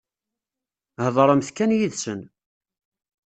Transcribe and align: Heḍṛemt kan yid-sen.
Heḍṛemt 1.03 1.49
kan 1.51 1.71
yid-sen. 1.77 2.21